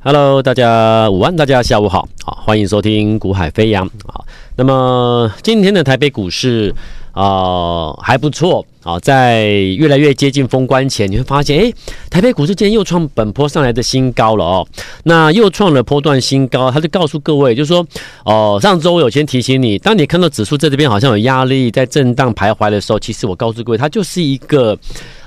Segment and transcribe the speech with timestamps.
[0.00, 3.88] Hello，大家午安，大家下午好，好，欢迎收听股海飞扬。
[4.06, 6.72] 好，那么今天的台北股市
[7.10, 11.74] 啊、还不错啊，在越来越接近封关前，你会发现，诶，
[12.08, 14.68] 台北股市今天又创本波上来的新高了哦。
[15.04, 17.84] 那又创了波段新高，他就告诉各位，就是说，
[18.24, 24.78] 哦、上周我有先提醒你，当你看到指数在这边好像有压力，在震荡徘徊的时候，其实我告诉各位，它就是一个。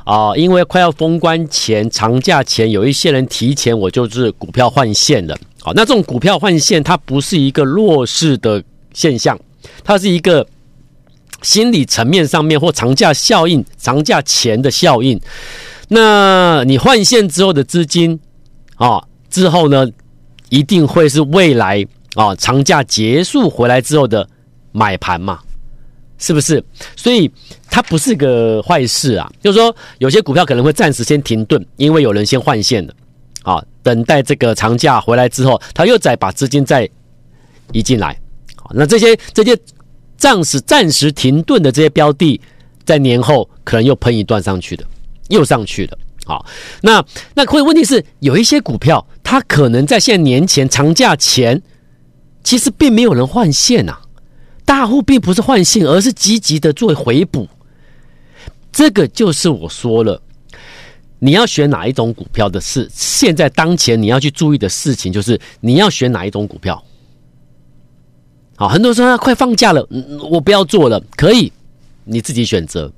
[0.10, 5.38] 啊，因为快要封关前、长假前，有一些人提前，我就是股票换线了。
[5.62, 9.40] 好，那这种股票换线，它不是一个弱势的现象，
[9.84, 10.44] 它是一个
[11.44, 15.22] 心理层面上面或长假效应、长假前的效应。
[15.90, 18.20] 那你换线之后的资金
[18.78, 19.88] 啊，之后呢，
[20.50, 24.28] 一定会是未来啊长假结束回来之后的
[24.72, 25.40] 买盘嘛。
[26.20, 26.64] 是不是？
[26.96, 27.32] 所以
[27.70, 29.32] 它不是个坏事啊。
[29.42, 32.94] 就是说，有些股票可能会暂时先停顿，因为有人先换线了，
[33.44, 36.88] 啊，等待这个长假回来之后，他又再把资金再
[37.72, 38.16] 移进来。
[38.56, 39.58] 好，那这些这些
[40.18, 42.40] 暂时暂时停顿的这些标的，
[42.86, 44.86] 在年后可能又喷一段上去的，
[45.30, 45.98] 又上去了。
[46.26, 46.46] 好，
[46.82, 51.60] 那那会问题是，有一些股票，它可能在现在年前长假前，
[52.44, 54.02] 其实并没有人换线呐、啊。
[54.70, 57.50] 大户并不是换性，而是积极的做回补。
[58.72, 60.22] 这个就是我说了，
[61.18, 66.84] 你要选哪一种股票的事，现在当前你要去注意的事情就是你要选哪一种股票。
[68.58, 69.84] 好，很多人说快放假了，
[70.30, 71.52] 我不要做了，可以，
[72.04, 72.94] 你自己选择，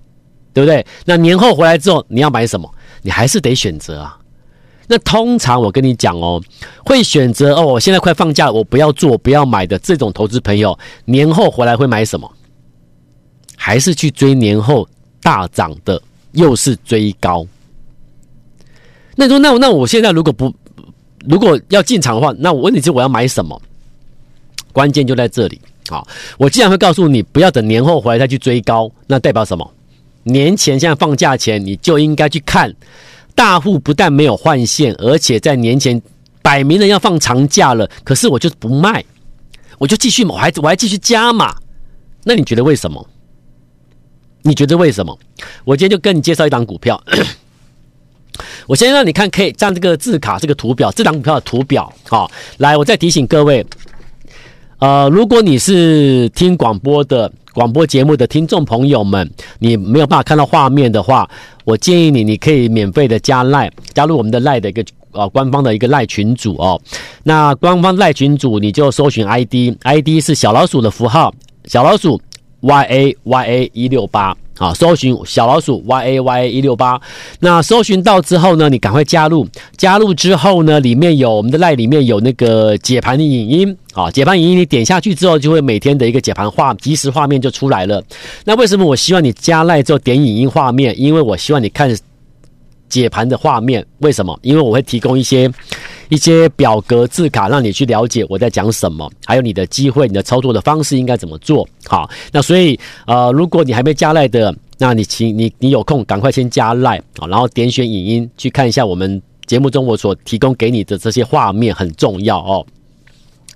[0.51, 0.85] 对不对？
[1.05, 2.69] 那年后回来之后你要买什么，
[3.01, 4.19] 你还是得选择啊。
[4.91, 6.43] 那通常我跟你讲哦，
[6.85, 12.29] 会选择哦，我现在快放假，我不要做，不要买的这种投资朋友，年后回来会买什么？
[13.55, 14.85] 还是去追年后
[15.21, 16.01] 大涨的，
[16.33, 17.47] 又是追高？
[19.15, 20.53] 那你说，那那我现在如果不
[21.25, 23.61] 如果要进场的话，那我问你是我要买什么？
[24.73, 25.61] 关键就在这里。
[25.87, 26.05] 好，
[26.37, 29.73] 我既然会告诉你不要等年后回来再去追高，那代表什么？
[30.23, 32.75] 年前现在放假前你就应该去看。
[33.35, 36.01] 大户不但没有换线，而且在年前
[36.41, 39.03] 摆明了要放长假了，可是我就不卖，
[39.77, 41.55] 我就继续买，我还我还继续加码。
[42.23, 43.05] 那你觉得为什么？
[44.43, 45.17] 你觉得为什么？
[45.63, 47.01] 我今天就跟你介绍一档股票。
[48.67, 51.91] 我先让你看 K，像这个字卡这个图表，这档股票的图表。
[52.07, 53.65] 好，来，我再提醒各位，
[54.79, 57.31] 呃，如果你是听广播的。
[57.53, 59.29] 广播节目的听众朋友们，
[59.59, 61.29] 你没有办法看到画面的话，
[61.65, 66.79] 我建议你，你可以免费的加赖，加入我们的赖的一个呃官方的一个赖群组哦。
[67.23, 71.33] 那官方赖群组，你就搜寻 ID，ID 是小老鼠的符号，
[71.65, 72.19] 小老鼠
[72.61, 74.35] Y A Y A 一六八。
[74.57, 77.01] 啊，搜寻小老鼠 y a y a 一六八，
[77.39, 79.47] 那搜寻到之后呢，你赶快加入。
[79.75, 88.03] 加入之后呢，里面有我们的赖里面有那个解盘的影音啊，解盘影音你点下去之后，就会每天的一个解盘画即时画面就出来了。
[88.45, 90.93] 那为什么我希望你加赖之后点影音画面？
[90.99, 91.97] 因为我希望你看
[92.87, 93.83] 解盘的画面。
[94.01, 94.37] 为什么？
[94.43, 95.51] 因为我会提供一些。
[96.11, 101.65] 一些表格字卡，让你去了解我在讲什么，还有你的机会，你的操作的方式应该怎么做。
[101.87, 102.77] 好，那所以
[103.07, 112.65] 呃，如果你还没加赖的，那你请你你有空赶快先加赖啊，然后点选影音去看一下我们节目中我所提供给你的这些画面，很重要哦。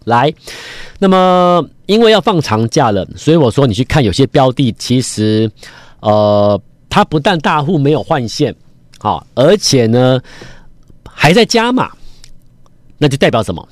[0.05, 0.33] 来，
[0.97, 5.51] 那么因为要放长假了，所以我说你去看有些标的，其实
[5.99, 6.57] 呃，
[6.89, 8.55] 它不但大户没有换线，
[8.97, 10.21] 好，而且呢
[11.03, 11.91] 还在加码。
[13.05, 13.69] 那就代表什么？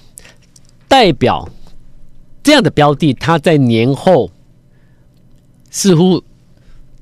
[0.88, 1.50] 代表
[2.44, 4.30] 这样的标的，它在年后
[5.72, 6.24] 似乎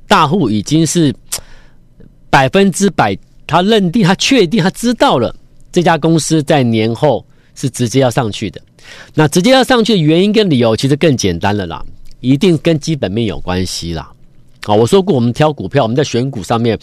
[0.07, 1.13] 大户已经是
[2.29, 5.35] 百分之百，他认定、他确定、他知道了
[5.73, 8.61] 这家公司在年后是直接要上去的。
[9.13, 11.85] 那直接要上去的原因跟理由其实更简单了啦，
[12.21, 14.09] 一定跟基本面有关系啦。
[14.67, 16.79] 啊，我说过，我们挑股票，我们在选股上面，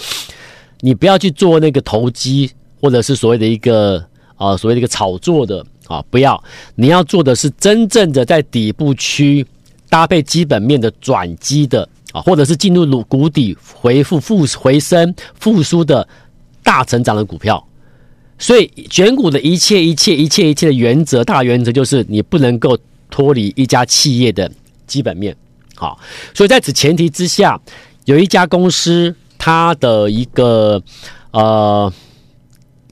[0.80, 2.50] 你不要去做那个投机，
[2.82, 4.04] 或者是所谓的一个。
[4.38, 6.42] 啊，所谓的一个炒作的啊，不要，
[6.76, 9.44] 你要做的是真正的在底部区
[9.90, 16.06] 搭配基本面的转机的啊，或者是进入谷底回复复回升复苏的
[16.62, 17.62] 大成长的股票。
[18.38, 22.78] 所以选股的一切一切一切一切的原则，大原则就是你不能够
[23.10, 24.48] 脱离一家企业的
[24.86, 25.36] 基本面。
[25.74, 25.98] 好，
[26.32, 27.60] 所以在此前提之下，
[28.04, 30.80] 有一家公司它的一个
[31.32, 31.92] 呃。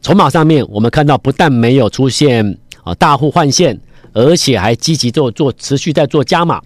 [0.06, 3.76] 筹码上面，我们看到不但没有出现啊大户换线，
[4.12, 6.62] 而且还积极做做持续在做加码。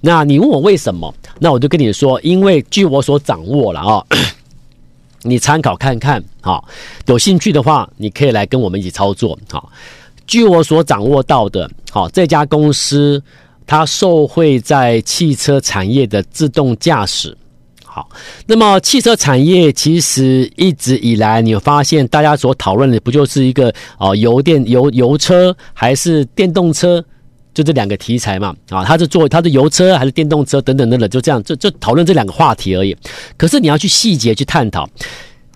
[0.00, 1.12] 那你问我为什么？
[1.40, 4.04] 那我就跟你说，因为据我所掌握了啊，
[5.22, 6.62] 你参考看看啊。
[7.06, 9.60] 有兴趣的话，你可以来跟我们一起操作啊。
[10.24, 13.20] 据我所掌握到的，好，这家公司
[13.66, 17.36] 它受惠在汽车产业的自动驾驶。
[17.96, 18.06] 好，
[18.44, 27.02] 那么汽车产业其实一直以来，你有发现大家所讨论的不就是一个哦，油电油油车还是电动车，
[27.54, 28.54] 就这两个题材嘛？
[28.68, 32.94] 啊，它是做它是油车还是电动车等等等等，就这样就就讨论这两个话题而已。
[33.38, 34.86] 可是你要去细节去探讨，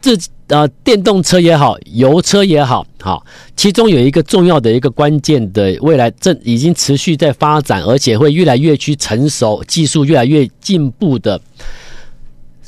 [0.00, 0.16] 这
[0.46, 3.22] 呃电动车也好，油车也好，好，
[3.54, 11.38] 其中有一个重要的一个关键的未来正已经持续在发展，而且会越来越去成熟，技术越来越进步的。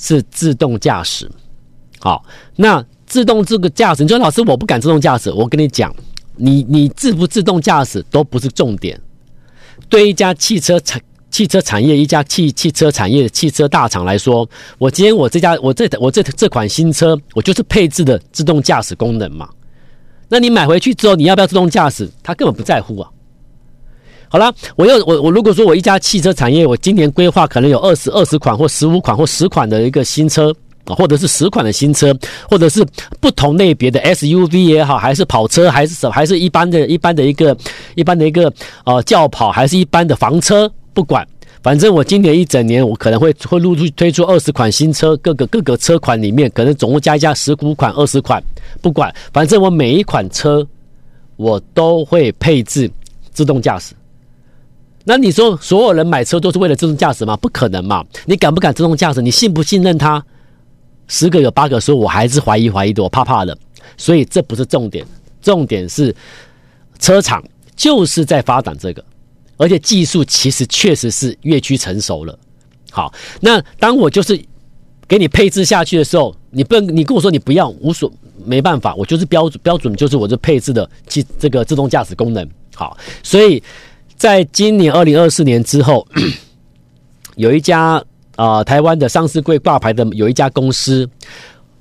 [0.02, 1.30] 是自动驾驶，
[2.00, 2.24] 好，
[2.56, 5.94] 那自动这个驾驶，你说老师我不敢自动驾驶，我跟你讲，
[6.34, 9.00] 你你自不自动驾驶都不是重点。
[9.88, 11.00] 对一家汽车产
[11.30, 19.48] 汽车产业，一家汽汽车产业汽车大厂来说，我今天我这家我这我这这款新车，我就是配置的自动驾驶功能嘛。
[20.28, 22.10] 那你买回去之后，你要不要自动驾驶？
[22.24, 23.08] 他根本不在乎啊。
[24.32, 30.50] 好了，我要我我如果说我一家汽车产业，我今年规划可能有二十二十款或十五款或十款的一个新车，
[30.86, 32.16] 或者是十款的新车，
[32.48, 32.82] 或者是
[33.20, 37.54] 不同类别的 SUV 也好，还是跑车，还是什，还是一般的一般的一个
[37.94, 38.50] 一般的一个
[38.86, 41.28] 呃轿跑，还是一般的房车，不管，
[41.62, 48.42] 反正我今年一整年我可能会会陆续推出二十款新车，各个各个车款里面可能总共加一加十五款二十款，
[48.80, 50.66] 不管，反正我每一款车
[51.36, 52.90] 我都会配置
[53.30, 53.92] 自动驾驶。
[55.04, 57.36] 那你说所有人买车都是为了自动驾驶吗？
[57.36, 58.04] 不可能嘛！
[58.24, 59.20] 你敢不敢自动驾驶？
[59.20, 60.24] 你信不信任它？
[61.08, 63.56] 十个有八个说我还是怀疑怀疑的，我怕怕的。
[63.96, 65.04] 所以这不是重点，
[65.40, 66.14] 重点是
[67.00, 67.42] 车厂
[67.74, 69.04] 就是在发展这个，
[69.56, 72.38] 而且技术其实确实是越趋成熟了。
[72.90, 74.40] 好，那当我就是
[75.08, 78.10] 给你配置下去的时候，你不能你跟我说你不要，无所
[78.44, 82.48] 没办法，我就是标准标准就是我这配置的这这个自动驾驶功能。
[82.74, 83.60] 好，所以。
[84.22, 86.06] 在今年二零二四年之后，
[87.34, 87.94] 有一家
[88.36, 91.10] 啊、呃、台湾的上市柜挂牌的有一家公司，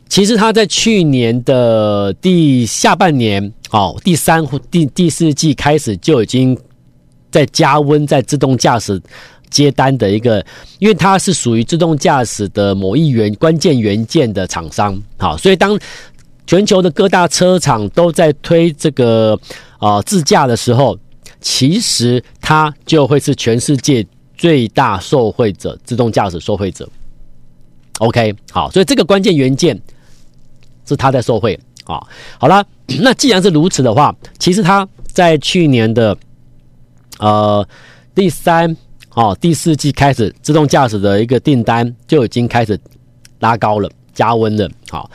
[0.09, 6.57] 其实它在去年的第下半年，哦，第三或第第四季开始就已经
[7.29, 8.99] 在加温在自动驾驶
[9.51, 10.43] 接单的一个，
[10.79, 15.79] 因为它是属于自动驾驶的某一元关键元件的厂商，好，所以当
[16.47, 19.39] 全球的各大车厂都在推这个
[19.77, 20.97] 啊、呃、自驾的时候。
[21.41, 24.05] 其实它就会是全世界
[24.37, 26.87] 最大受惠者，自动驾驶受惠者。
[27.97, 29.79] OK，好，所以这个关键元件
[30.87, 32.01] 是它在受惠啊。
[32.39, 32.65] 好了，
[33.01, 36.17] 那既然是如此的话，其实它在去年的
[37.19, 37.67] 呃
[38.15, 38.75] 第三
[39.15, 42.79] 哦第四季开始，自动驾驶的一个订单就已经开始
[43.39, 44.69] 拉高了，加温了。
[44.89, 45.09] 好。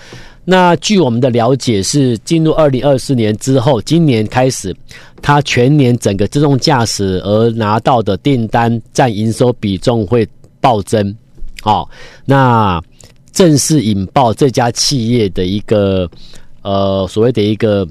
[0.49, 4.73] 那据我们的了解是，进入二零二四年之后，今年开始，
[5.21, 10.27] 它全年整个自动驾驶而拿到的订单占营收比重会
[10.61, 11.13] 暴增，
[11.63, 11.91] 好，
[12.25, 12.81] 那
[13.33, 16.09] 正式引爆这家企业的一个
[16.63, 17.85] 呃所谓的一个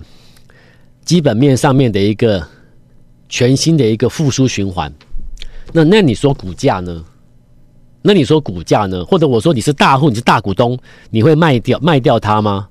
[1.04, 2.42] 基本面上面的一个
[3.28, 4.90] 全新的一个复苏循环。
[5.74, 7.04] 那那你说股价呢？
[8.08, 9.04] 那你说股价呢？
[9.04, 10.78] 或者我说你是大户，你是大股东，
[11.10, 12.68] 你会卖掉卖掉它吗？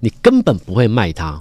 [0.00, 1.40] 你根本不会卖它。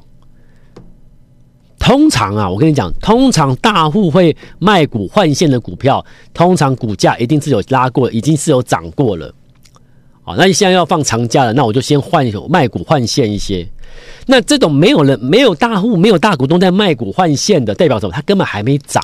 [1.80, 6.06] 通常啊，我跟你讲，通常大户会卖股换现的股票，
[6.36, 9.34] 通常股价一定是有拉过，已经是有涨过了。
[10.22, 13.68] 好，那你现在要放长假了，那我就先换卖股换现一些。
[14.28, 18.14] 那这种没有人、没有大户、没有大股东在卖股换现的，代表什么？
[18.14, 19.04] 它根本还没涨。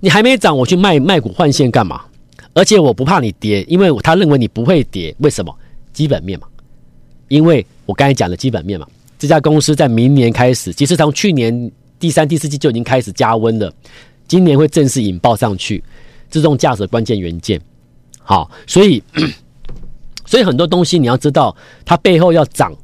[0.00, 2.00] 你还没涨，我去卖卖股换现干嘛？
[2.54, 5.14] 而且我不怕你跌，因为他认为你不会跌。
[5.18, 5.54] 为什么？
[5.92, 6.46] 基本面嘛。
[7.28, 8.86] 因为我刚才讲的基本面嘛。
[9.18, 13.72] 这家公司在明年开始，其实从去年第三、第四季就已经开始加温了。
[14.26, 15.82] 今年会正式引爆上去，
[16.28, 17.60] 自动驾驶关键元件。
[18.18, 19.02] 好，所以
[20.26, 21.54] 所以很多东西你要知道，
[21.84, 22.74] 它背后要涨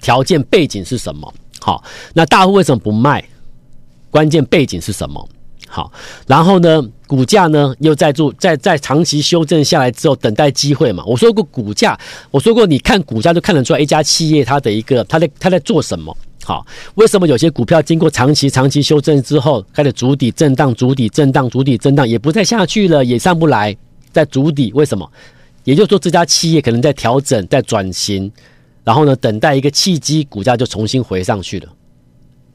[0.00, 1.32] 条件背景是什么。
[1.60, 1.82] 好，
[2.12, 3.24] 那大户为什么不卖？
[4.10, 5.28] 关键背景是什么？
[5.74, 5.90] 好，
[6.26, 11.02] 然后呢，股价呢又在做在在长期修正下来之后，等待机会嘛。
[11.06, 11.98] 我说过股价，
[12.30, 16.14] 我说过你看股价就看得出来一家企业它的一个它在它在做什么。
[16.44, 23.74] 好，为什么有些股票经过长期长期修正之后，开始筑底震荡，筑底震荡，筑底震荡，也不再下去了，也上不来，
[24.12, 24.70] 在筑底。
[24.74, 25.10] 为什么？
[25.64, 28.30] 也就是说这家企业可能在调整，在转型，
[28.84, 31.68] 然后呢，等待一个契机，股价就重新回上去了。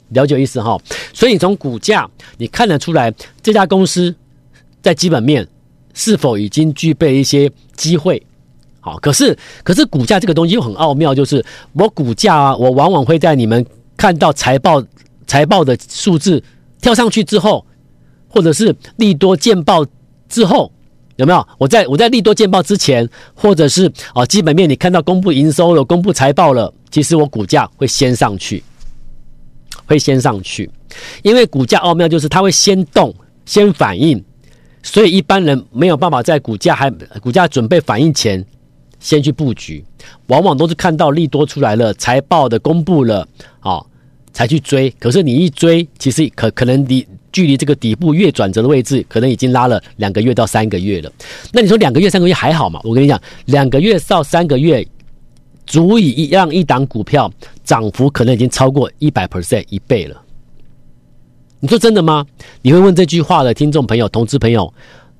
[0.09, 0.77] 了解意思哈，
[1.13, 4.13] 所以从股价你看得出来这家公司
[4.81, 5.47] 在基本面
[5.93, 8.21] 是否已经具备一些机会？
[8.79, 13.65] 好，可是可是股价这个东西又很奥妙，就是我股价啊，我往往会在你们
[13.97, 14.81] 看到财报
[15.25, 16.41] 财报的数字
[16.79, 17.65] 跳上去之后，
[18.29, 19.85] 或者是利多见报
[20.29, 20.71] 之后，
[21.17, 21.47] 有没有？
[21.57, 28.63] 我在我在利多见报之前，或者是啊基本面你看到公布营收了、公布财报了，其实我股价会先上去，
[29.88, 30.70] 会先上去，
[31.24, 33.12] 因为股价奥妙就是它会先动、
[33.46, 34.24] 先反应，
[34.84, 38.46] 所以一般人没有办法在股价还股价准备反应前
[39.00, 39.84] 先去布局，
[40.27, 43.27] 往往都是看到利多出来了、财报的公布了
[43.62, 43.82] 啊。
[44.34, 51.12] 才去追，可是你一追，其实可可能离距离这个底部月转折的位置，可能已经拉了两个月到三个月了。
[51.51, 52.79] 那你说两个月、三个月还好吗？
[52.84, 54.88] 我跟你讲，两个月到三个月，
[55.67, 57.31] 足以让一档股票
[57.63, 60.19] 涨幅可能已经超过一百 percent 一倍了。
[61.59, 62.25] 你说真的吗？
[62.62, 64.74] 你会问这句话的听众朋友、同志朋友，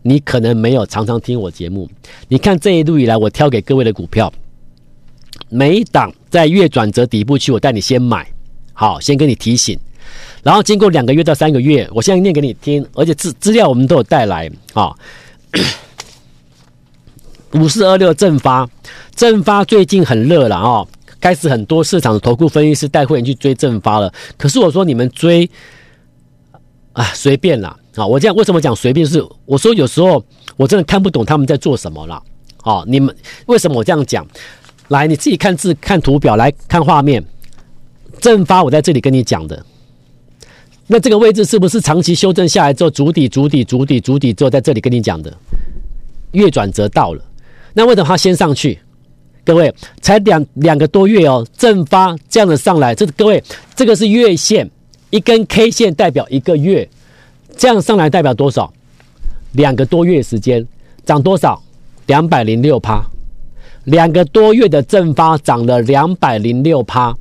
[0.04, 1.90] 你可能没有常常听我节目。
[2.28, 4.32] 你看这一路以来，我挑给各位的股票，
[5.50, 8.26] 每一档在月转折底部区，我带你先买。
[8.74, 9.78] 好，先跟你提醒，
[10.44, 14.96] 然后经过两个月到三个月，我现在念给你听，而且资资料我们都有带来啊。
[17.54, 18.70] 五四二六正发，
[19.16, 20.86] 正发最近很热了啊，
[21.20, 24.14] 开始很多市场的投顾分析师带会员去追正发了。
[24.38, 25.50] 可是我说你们追
[26.94, 28.06] 啊，随便啦啊！
[28.06, 29.06] 我这样为什么讲随便？
[29.06, 30.24] 是我说有时候
[30.56, 32.22] 我真的看不懂他们在做什么了
[32.64, 32.84] 啊！
[32.88, 34.26] 你们为什么我这样讲？
[34.90, 37.24] 来，你自己看字看图表，来看画面。
[38.20, 39.64] 正发，我在这里跟你讲的，
[40.88, 45.32] 那这个位置是不是长期修正下来之后，筑底、筑底、筑底、筑底之后，在这里跟你讲的，
[46.32, 47.24] 月转折到了，
[47.78, 48.80] 那为什么它先上去？
[49.46, 53.42] 各位，才两两个多月哦，正发这样的上来，这各位，
[53.76, 54.68] 这个是月线，
[55.12, 56.90] 一根 K 线代表一个月，
[57.56, 58.74] 这样上来代表多少？
[59.52, 60.68] 两个多月时间
[61.06, 61.62] 涨多少？
[62.08, 63.06] 两百零六趴，
[63.84, 67.16] 两个多月的正发涨了两百零六趴。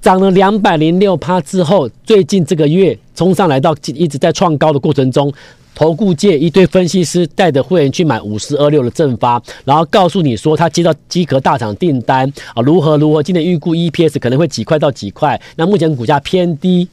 [0.00, 5.32] 涨了两百零六趴之后，最近这个月冲上来到一直在创高的过程中，
[5.74, 16.86] 投顾界一堆分析师带着会员去买五四二六的正发，然后告诉你说他接到机壳大厂订单啊，如何如何，今年预估 EPS 可能会几块到几块，那目前股价偏低，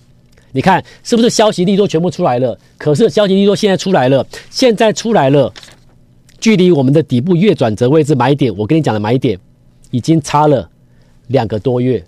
[0.52, 2.58] 你看是不是消息利多全部出来了？
[2.78, 5.54] 可是消息利多现在出来了，现在出来了，
[6.40, 9.38] 距离我们的底部月转折位置买点，我跟你讲的买点
[9.92, 10.70] 已经差了
[11.28, 12.04] 两个多月。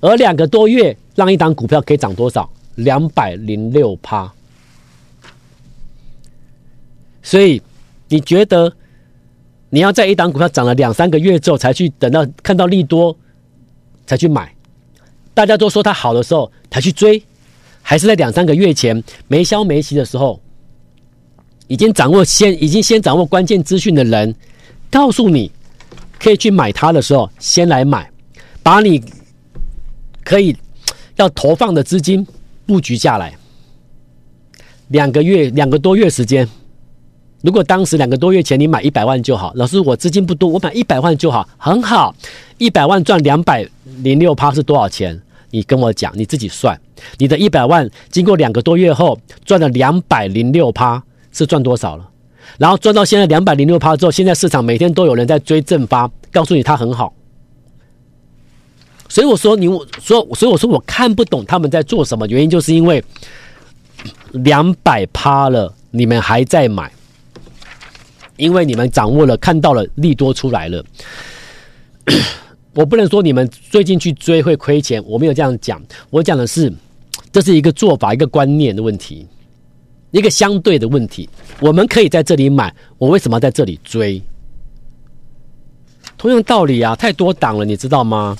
[0.00, 2.48] 而两个多月让一档股票可以涨多少？
[2.76, 4.32] 两百零六趴。
[7.22, 7.62] 所以
[8.08, 8.72] 你觉得
[9.70, 13.16] 你要在一档股票涨了两三个月之后才去等到看到利多
[14.06, 14.52] 才去买？
[15.32, 17.22] 大家都说它好的时候才去追，
[17.80, 20.40] 还是在两三个月前没消没息的时候，
[21.68, 24.34] 已经掌握先已经先掌握关键资讯的人
[24.90, 25.50] 告诉你
[26.18, 28.10] 可以去买它的时候，先来买，
[28.62, 29.02] 把你。
[30.24, 30.56] 可以
[31.16, 32.24] 要投放的资金
[32.64, 33.36] 布局下来，
[34.86, 36.48] 两个月两个多月时间。
[37.42, 42.14] 如果当时两个多月前你买一百万就好，老师我资金不多，我买一百万就好，很好，
[42.58, 43.68] 一百万赚两百
[44.02, 45.20] 零六趴是多少钱？
[45.50, 46.80] 你跟我讲，你自己算，
[47.18, 52.08] 你的一百万经过两个多月后赚了两百零六趴是赚多少了？
[52.58, 57.12] 然后赚到现在两百零六趴之后，现在市场每天都有人在追正发，告诉你它很好。
[59.08, 63.04] 所以我说你我说，所以我说我看不懂他们在做什么，原因就是因为
[64.32, 66.90] 两百趴了，你们还在买，
[68.42, 70.84] 因为你们掌握了看到了利多出来了。
[72.74, 75.80] 我不能说你们最近去追会亏钱，我没有这样讲，
[76.10, 76.72] 我讲的是
[77.30, 79.24] 这是一个做法，一个观念的问题，
[80.10, 81.30] 一个相对的问题。
[81.60, 84.20] 我们可以在这里买，我为什么要在这里追？
[86.18, 88.36] 同样道理啊，太多档了，你知道吗？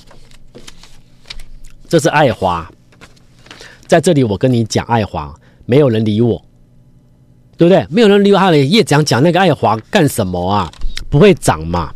[1.88, 2.68] 这是爱华，
[3.86, 5.32] 在这里我跟你讲，爱华
[5.64, 6.44] 没有人理我，
[7.56, 7.86] 对不对？
[7.90, 10.70] 没有人理，他的叶讲讲那个爱华干什么啊？
[11.08, 11.92] 不会涨嘛？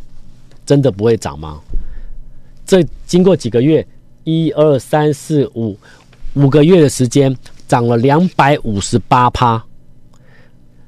[0.65, 1.59] 真的不会涨吗？
[2.65, 3.85] 这经过几个月，
[4.23, 5.77] 一二三四五
[6.33, 7.35] 五个月的时间，
[7.67, 9.63] 涨了两百五十八趴。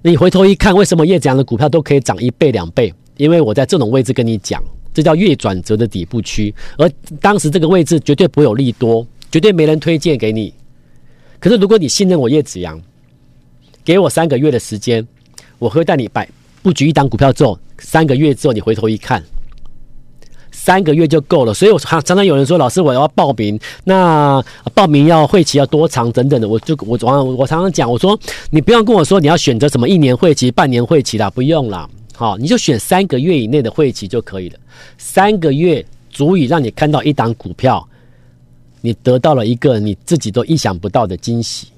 [0.02, 2.94] 你回头一看，为什么叶讲的股票都可以涨一倍两倍？
[3.18, 4.64] 因为我在这种位置跟你讲。
[4.92, 6.90] 这叫月转折的底部区，而
[7.22, 10.52] 当时这个位置绝对不会有利多，绝对没人推荐给你。
[11.40, 12.82] 可是如果你信任我叶子阳，
[13.90, 15.04] 给我三个月的时间，
[15.58, 16.30] 我会带你摆
[16.62, 19.24] 布局一档股票之后，三个月之后你回头一看，
[20.52, 21.56] 三个月就够了。
[21.56, 28.16] 所以我常常有人说，老师我要报名，那报名要会期要多长等等的，我就我我我常常讲，我说
[28.52, 31.90] 你不要跟我说你要选择什么一年会期、半年会期啦，不用啦。
[32.14, 34.60] 好，你就选三个月以内的会期就可以了。
[35.00, 37.84] 三个月足以让你看到一档股票
[38.82, 41.70] 你得到了一个你自己都意想不到的惊喜，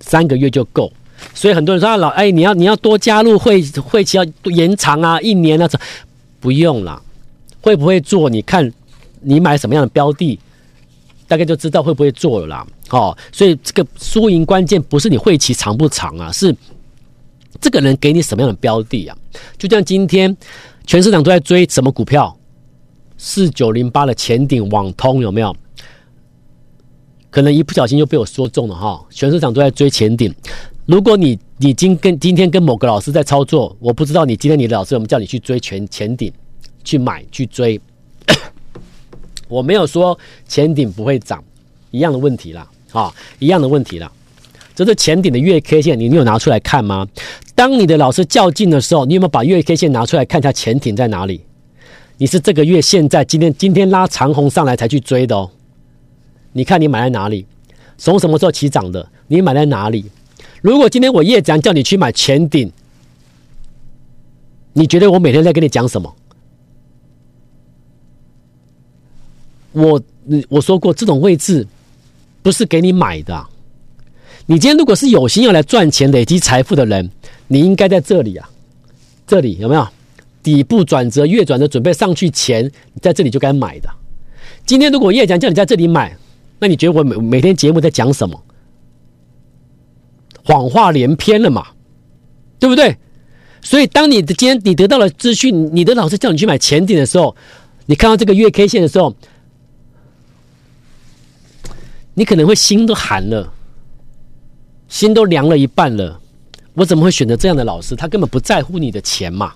[0.00, 0.92] 三个月就够。
[1.34, 5.78] 所以很多人说啊，老哎，你要你要多加入会会期要延长啊，一年啊，这
[6.40, 7.02] 不用了。
[7.60, 8.30] 会不会做？
[8.30, 8.72] 你看
[9.20, 10.38] 你买什么样的标的，
[11.26, 12.66] 大概就知道会不会做了啦。
[12.90, 16.54] 哦，所以这个输赢关键不是你会期长不长啊，是
[17.60, 19.16] 这个人给你什么样的标的啊？
[19.58, 20.34] 就像今天
[20.86, 22.34] 全市场都在追什么股票？
[23.18, 25.54] 四九零八的前顶网通有没有？
[27.30, 29.04] 可能一不小心就被我说中了哈。
[29.10, 30.32] 全市场都在追前顶。
[30.88, 36.32] 如果你你今跟今天跟某个老师在操作，我不知道你今天你的老师有没有叫你去追全前顶，
[36.82, 37.78] 去买去追。
[39.48, 41.44] 我没有说前顶不会涨，
[41.90, 44.10] 一样的问题啦，啊，一样的问题啦。
[44.74, 47.06] 这是前顶的月 K 线，你你有拿出来看吗？
[47.54, 51.42] 当你的老师较劲的时候，你有没有把月 K 线拿出来看一下前顶在哪里？
[52.16, 55.50] 你是这个月现在今天今天拉长红上来才去追的哦。
[56.54, 57.44] 你看你买在哪里？
[57.98, 59.06] 从什么时候起涨的？
[59.26, 60.06] 你买在哪里？
[60.60, 62.72] 如果今天我叶讲叫你去买前顶，
[64.72, 66.14] 你觉得我每天在跟你讲什么？
[69.72, 70.02] 我
[70.48, 71.66] 我说过，这种位置
[72.42, 73.46] 不是给你买的。
[74.46, 77.08] 你今天如果是有心要来赚钱、累积财富的人，
[77.46, 78.48] 你应该在这里啊。
[79.26, 79.86] 这里有没有
[80.42, 82.70] 底部转折、月转折准备上去前，
[83.02, 83.90] 在这里就该买的。
[84.64, 86.16] 今天如果叶讲叫你在这里买，
[86.58, 88.42] 那你觉得我每每天节目在讲什么？
[90.48, 91.66] 谎话连篇了嘛，
[92.58, 92.96] 对不对？
[93.60, 97.36] 所以，当你的今天你得到了资讯，你的老师叫你去买前顶的时候，
[97.84, 99.14] 你看到这个月 K 线的时候，
[102.14, 103.52] 你可能会心都寒了，
[104.88, 106.18] 心都凉了一半了。
[106.72, 107.94] 我怎么会选择这样的老师？
[107.94, 109.52] 他根本不在乎你的钱嘛。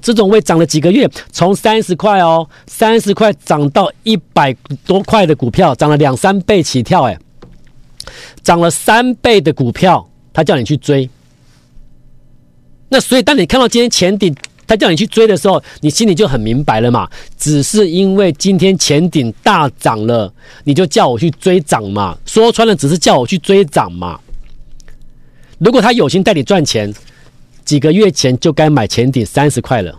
[0.00, 4.54] 这种位涨了几个月，从三十块哦，三十块涨到一百
[4.86, 7.18] 多块的股票，涨了两三倍起跳，哎。
[8.42, 11.08] 涨了三倍的股票，他叫你去追。
[12.88, 14.34] 那所以，当你看到今天前顶，
[14.66, 17.08] 他叫你去追的时候，你心里就很明白了嘛。
[17.36, 20.32] 只是因为今天前顶大涨了，
[20.64, 22.16] 你就叫我去追涨嘛。
[22.24, 24.18] 说穿了，只是叫我去追涨嘛。
[25.58, 26.92] 如果他有心带你赚钱，
[27.64, 29.98] 几个月前就该买前顶三十块了，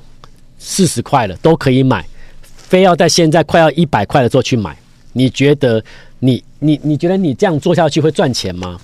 [0.57, 2.05] 四十块了都可以买，
[2.41, 4.75] 非要在现在快要一百块的时候去买，
[5.13, 5.83] 你觉得？
[6.21, 8.79] 你你你觉得你这样做下去会赚钱吗？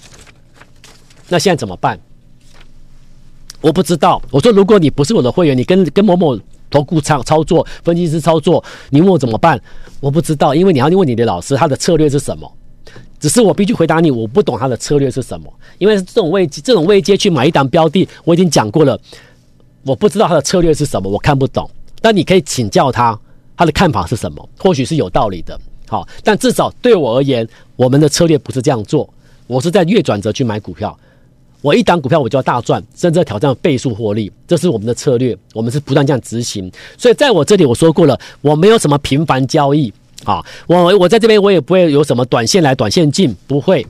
[1.28, 2.00] 那现在怎么办？
[3.62, 4.22] 我不知道。
[4.32, 9.60] 我说，如果你不是我的会员，你跟跟某某投顾操操作分析师操作，你问我怎么办？
[10.00, 12.52] 我不知道，因为你要问你的老师，他的策略是什么？
[13.20, 15.52] 只是我必须回答你，我不懂他的策略是什么。
[15.80, 19.00] 因为这种位这种位阶去买一档标的，我已经讲过了，
[19.84, 21.68] 我不知道他的策略是什么，我看不懂。
[22.02, 23.20] 但你可以请教他，
[23.58, 24.48] 他的看法是什么？
[24.60, 25.60] 或许是有道理的。
[25.96, 29.10] 好，但至少对我而言，我们的策略不是这样做。
[29.48, 30.98] 我是在月转折去买股票，
[31.62, 35.38] 我一档股票我就要大赚，甚至挑战倍数获利，这是我们的策略。
[35.54, 36.70] 我们是不断这样执行。
[36.98, 39.94] 所以在我这里我说过了，我没有什么频繁交易
[40.26, 43.88] 啊，我我在这边我也不会有什么短线来短线进，不会。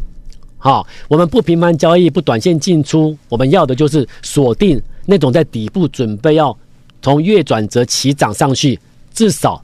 [0.59, 6.55] 好，我们不频繁交易，不短线进出，我们要的就是锁定那种在底部准备要
[7.01, 8.79] 从月转折起涨上去，
[9.11, 9.59] 至少。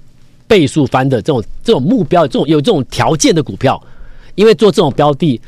[0.52, 3.82] 倍数翻的这种这种目标，这种有这种条件的股票，
[4.36, 5.40] 因为做这种标的，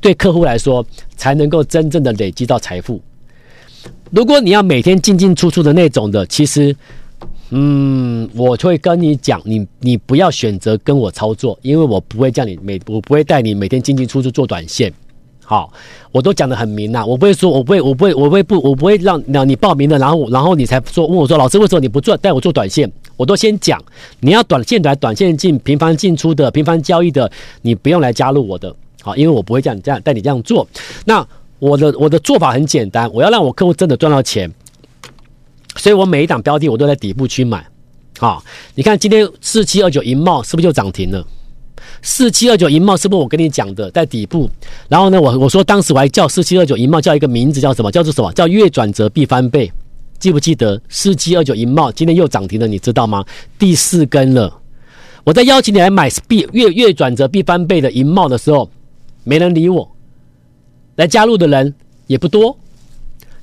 [0.00, 0.86] 对客户来说
[1.16, 3.02] 才能够真正的累积到财富。
[4.12, 6.76] 如果你要每天进进出出的那种的，其实，
[7.50, 14.92] 嗯，我会跟你讲，你你不要选择跟我操作，因为我不会叫你每我不会带你每天进进出出做短线。
[15.46, 15.70] 好，
[16.10, 22.90] 我都讲的很明呐，我不会说，我不会，我不会，我不会不，我不会让让你报名了，然后然后你才说问我说，老师为什么你不做带我做短线？
[23.16, 23.78] 我都先讲，
[24.20, 27.30] 你要短线来短线进，频繁进出的，频繁交易的，
[27.60, 30.66] 你不用来加入我的，好，因为我不会叫你这样带你这样做。
[31.04, 31.26] 那
[31.58, 34.50] 我的我的做法很简单，我要让我客户真的赚到钱，
[35.76, 37.64] 所以我每一档标的我都在底部去买。
[38.18, 38.42] 好，
[38.74, 41.22] 你看今天四七二九银茂是不是就涨停了？
[42.06, 44.48] 四七二九银茂是不是我跟你讲的在底部？
[44.88, 47.90] 然后呢，我我说当时我还叫四七二九银茂叫一个名字叫什么？
[47.90, 48.30] 叫做什么？
[48.34, 49.72] 叫月转折必翻倍，
[50.18, 50.78] 记不记得？
[50.90, 53.24] 四七二九银茂今天又涨停了，你知道吗？
[53.58, 54.60] 第四根了。
[55.24, 58.70] 我在邀请你来买必月月转折必翻倍的银茂的时候，
[59.24, 59.90] 没人理我，
[60.96, 61.74] 来加入的人
[62.06, 62.54] 也不多。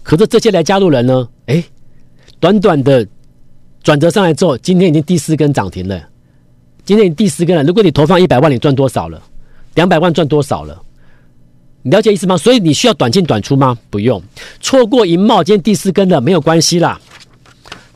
[0.03, 1.27] 可是这些来加入人呢？
[1.47, 1.63] 哎，
[2.39, 3.07] 短短的
[3.81, 5.99] 转折上来之后，今天已经第四根涨停了。
[6.91, 9.23] 今天你第四根了，如果你投放一百万，你赚多少了？
[9.75, 10.77] 两百万赚多少了？
[11.83, 12.35] 你了解意思吗？
[12.35, 13.77] 所以你需要短进短出吗？
[13.89, 14.21] 不用，
[14.59, 16.99] 错过银茂今天第四根的没有关系啦。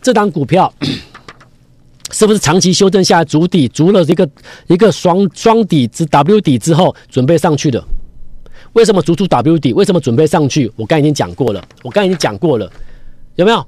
[0.02, 0.74] 这档股票
[2.10, 4.26] 是不是长期修正下来筑底，足了这个
[4.68, 7.84] 一个双双底之 W 底之后，准备上去的？
[8.72, 9.74] 为什么足出 W 底？
[9.74, 10.72] 为什么准备上去？
[10.78, 12.72] 我刚已经讲过了，我刚已经讲过了，
[13.36, 13.68] 有没有？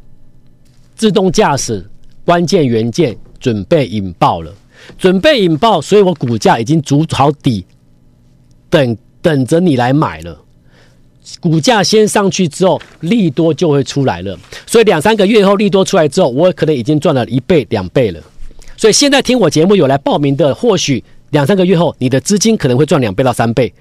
[0.96, 1.86] 自动驾驶
[2.24, 4.54] 关键元件准备引爆了，
[4.98, 7.66] 准备引爆，所以我股价已经筑好底，
[8.70, 10.40] 等等着你来买了。
[11.42, 14.38] 股价先上去之后，利多就会出来了。
[14.66, 18.22] 所以两三个月后，利多出来之后，我可能已经赚了一倍、两倍了。
[18.78, 23.74] 所以现在听我节目有来报名的，或许两三个月后，你的资金可能会赚两倍到三倍，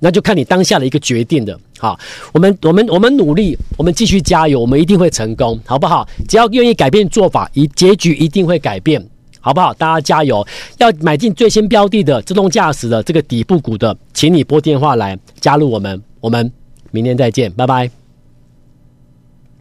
[0.00, 1.56] 那就看你当下的一个决定的。
[1.78, 1.96] 好，
[2.32, 6.08] 我们我们我们努力，我们继续加油，我们一定会成功，好不好？
[6.26, 9.00] 只要愿意改变做法，一结局一定会改变，
[9.40, 9.72] 好不好？
[9.74, 10.46] 大家加油！
[10.78, 16.50] 要买进最新标的的自动驾驶的这个底部股的，请你拨电话来加入我们，我们。
[16.90, 18.07] 明天再见，拜拜。